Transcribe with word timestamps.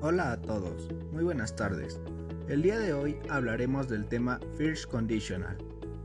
Hola 0.00 0.30
a 0.30 0.40
todos, 0.40 0.88
muy 1.10 1.24
buenas 1.24 1.56
tardes. 1.56 2.00
El 2.46 2.62
día 2.62 2.78
de 2.78 2.92
hoy 2.92 3.16
hablaremos 3.28 3.88
del 3.88 4.06
tema 4.06 4.38
First 4.56 4.88
Conditional, 4.88 5.58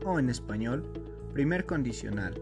o 0.04 0.18
en 0.18 0.30
español, 0.30 0.82
primer 1.32 1.64
condicional. 1.64 2.34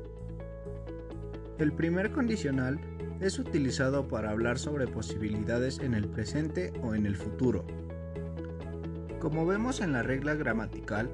El 1.58 1.74
primer 1.74 2.10
condicional 2.10 2.80
es 3.20 3.38
utilizado 3.38 4.08
para 4.08 4.30
hablar 4.30 4.58
sobre 4.58 4.86
posibilidades 4.86 5.78
en 5.80 5.92
el 5.92 6.08
presente 6.08 6.72
o 6.82 6.94
en 6.94 7.04
el 7.04 7.16
futuro. 7.16 7.66
Como 9.20 9.44
vemos 9.44 9.82
en 9.82 9.92
la 9.92 10.02
regla 10.02 10.34
gramatical, 10.34 11.10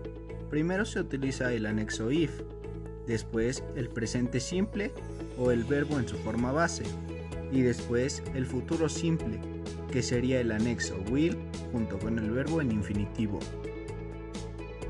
primero 0.51 0.85
se 0.85 1.01
utiliza 1.01 1.53
el 1.53 1.67
anexo 1.67 2.13
if, 2.13 2.43
después 3.09 3.65
el 3.75 3.89
presente 3.89 4.39
simple 4.39 4.93
o 5.37 5.51
el 5.51 5.65
verbo 5.65 5.99
en 5.99 6.07
su 6.07 6.17
forma 6.17 6.53
base, 6.53 6.85
y 7.51 7.63
después 7.63 8.23
el 8.37 8.47
futuro 8.47 8.89
simple, 8.89 9.41
que 9.91 10.03
sería 10.03 10.41
el 10.41 10.53
anexo 10.53 10.97
will 11.11 11.37
junto 11.73 11.99
con 11.99 12.19
el 12.19 12.31
verbo 12.31 12.61
en 12.61 12.73
infinitivo. 12.73 13.39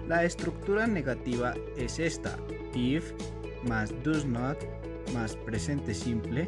La 0.09 0.25
estructura 0.25 0.87
negativa 0.87 1.55
es 1.77 1.99
esta, 1.99 2.39
if 2.75 3.13
más 3.67 3.93
does 4.03 4.25
not 4.25 4.57
más 5.13 5.37
presente 5.37 5.95
simple 5.95 6.47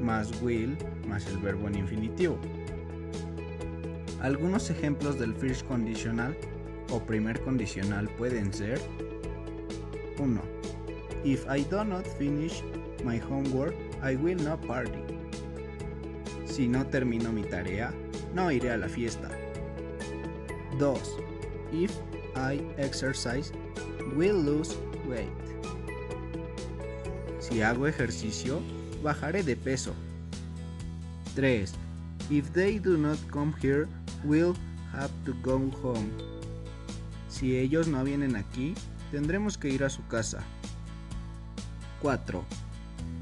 más 0.00 0.30
will 0.42 0.76
más 1.06 1.26
el 1.26 1.38
verbo 1.38 1.68
en 1.68 1.76
infinitivo. 1.76 2.38
Algunos 4.20 4.70
ejemplos 4.70 5.18
del 5.18 5.34
first 5.34 5.66
conditional 5.66 6.36
o 6.90 7.00
primer 7.00 7.40
condicional 7.40 8.08
pueden 8.16 8.52
ser 8.52 8.80
1. 10.18 10.40
If 11.24 11.46
I 11.48 11.64
do 11.64 11.84
not 11.84 12.06
finish 12.18 12.62
my 13.04 13.18
homework, 13.18 13.74
I 14.02 14.16
will 14.16 14.42
not 14.42 14.60
party. 14.66 15.21
Si 16.52 16.68
no 16.68 16.84
termino 16.84 17.32
mi 17.32 17.44
tarea, 17.44 17.94
no 18.34 18.52
iré 18.52 18.72
a 18.72 18.76
la 18.76 18.86
fiesta. 18.86 19.30
2. 20.78 21.00
If 21.72 21.90
I 22.36 22.60
exercise, 22.76 23.50
will 24.14 24.36
lose 24.36 24.76
weight. 25.08 25.32
Si 27.38 27.62
hago 27.62 27.86
ejercicio, 27.86 28.60
bajaré 29.02 29.42
de 29.42 29.56
peso. 29.56 29.94
3. 31.36 31.72
If 32.28 32.52
they 32.52 32.78
do 32.78 32.98
not 32.98 33.16
come 33.30 33.54
here, 33.62 33.88
we'll 34.22 34.54
have 34.92 35.10
to 35.24 35.32
go 35.42 35.58
home. 35.82 36.12
Si 37.30 37.56
ellos 37.56 37.88
no 37.88 38.04
vienen 38.04 38.36
aquí, 38.36 38.74
tendremos 39.10 39.56
que 39.56 39.70
ir 39.70 39.84
a 39.84 39.88
su 39.88 40.06
casa. 40.06 40.42
4. 42.02 42.44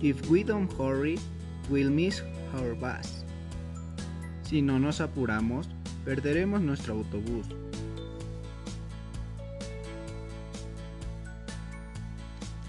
If 0.00 0.28
we 0.28 0.42
don't 0.42 0.68
hurry, 0.72 1.16
we'll 1.70 1.92
miss 1.92 2.24
our 2.56 2.74
bus. 2.74 3.19
Si 4.50 4.62
no 4.62 4.80
nos 4.80 5.00
apuramos, 5.00 5.68
perderemos 6.04 6.60
nuestro 6.60 6.94
autobús. 6.94 7.46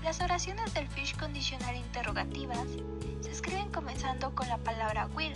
Las 0.04 0.22
oraciones 0.22 0.72
del 0.76 0.88
fish 0.90 1.18
condicional 1.18 1.76
interrogativas 1.76 2.68
se 3.22 3.32
escriben 3.32 3.72
comenzando 3.72 4.30
con 4.36 4.48
la 4.48 4.60
palabra 4.60 5.10
will, 5.16 5.34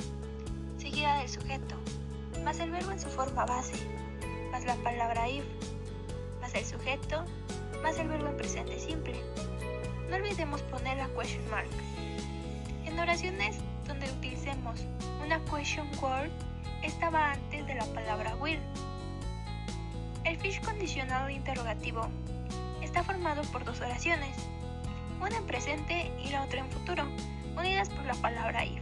seguida 0.77 1.17
del 1.17 1.29
sujeto, 1.29 1.77
más 2.43 2.59
el 2.59 2.69
verbo 2.69 2.91
en 2.91 2.99
su 2.99 3.07
forma 3.07 3.47
base, 3.47 3.77
más 4.51 4.63
la 4.65 4.75
palabra 4.75 5.27
if, 5.27 5.45
más 6.41 6.53
el 6.53 6.63
sujeto, 6.63 7.25
más 7.81 7.97
el 7.97 8.07
verbo 8.07 8.27
en 8.27 8.37
presente 8.37 8.79
simple. 8.79 9.19
No 10.11 10.17
olvidemos 10.17 10.61
poner 10.61 10.97
la 10.97 11.07
question 11.07 11.49
mark. 11.49 11.69
En 12.85 12.99
oraciones 12.99 13.57
donde 13.87 14.09
utilicemos 14.11 14.79
una 15.23 15.39
question 15.45 15.87
word, 16.01 16.29
esta 16.83 17.09
va 17.09 17.31
antes 17.31 17.65
de 17.67 17.75
la 17.75 17.85
palabra 17.87 18.35
will. 18.37 18.59
El 20.23 20.37
fish 20.37 20.61
condicional 20.61 21.31
interrogativo 21.31 22.07
está 22.81 23.03
formado 23.03 23.41
por 23.51 23.63
dos 23.63 23.79
oraciones, 23.81 24.35
una 25.21 25.37
en 25.37 25.45
presente 25.45 26.11
y 26.23 26.29
la 26.29 26.43
otra 26.43 26.59
en 26.59 26.69
futuro, 26.69 27.03
unidas 27.57 27.89
por 27.89 28.05
la 28.05 28.15
palabra 28.15 28.65
if. 28.65 28.81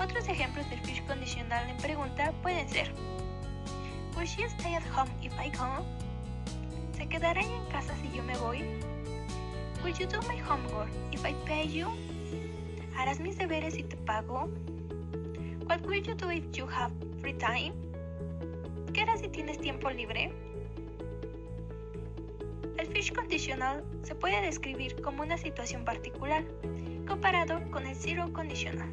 Otros 0.00 0.28
ejemplos 0.28 0.68
del 0.68 0.80
fish 0.80 1.04
condicional 1.06 1.68
en 1.68 1.76
pregunta 1.78 2.32
pueden 2.42 2.68
ser 2.68 2.92
Will 4.16 4.26
she 4.26 4.44
stay 4.44 4.74
at 4.74 4.82
home 4.94 5.10
if 5.22 5.32
I 5.38 5.50
go? 5.50 5.84
¿Se 6.96 7.06
quedará 7.06 7.42
en 7.42 7.64
casa 7.66 7.94
si 8.00 8.16
yo 8.16 8.22
me 8.22 8.36
voy? 8.38 8.62
Will 9.84 9.94
you 9.94 10.06
do 10.06 10.20
my 10.26 10.38
homework 10.38 10.88
if 11.12 11.24
I 11.24 11.34
pay 11.44 11.68
you? 11.68 11.88
¿Harás 12.96 13.20
mis 13.20 13.36
deberes 13.36 13.74
si 13.74 13.82
te 13.82 13.96
pago? 13.98 14.48
What 15.68 15.86
will 15.86 16.02
you 16.02 16.14
do 16.14 16.30
if 16.30 16.44
you 16.52 16.66
have 16.66 16.90
free 17.20 17.34
time? 17.34 17.74
¿Qué 18.94 19.02
harás 19.02 19.20
si 19.20 19.28
tienes 19.28 19.58
tiempo 19.58 19.90
libre? 19.90 20.32
El 22.78 22.86
fish 22.86 23.12
conditional 23.12 23.84
se 24.02 24.14
puede 24.14 24.40
describir 24.40 24.98
como 25.02 25.22
una 25.22 25.36
situación 25.36 25.84
particular 25.84 26.42
comparado 27.06 27.60
con 27.70 27.86
el 27.86 27.94
zero 27.94 28.32
conditional. 28.32 28.88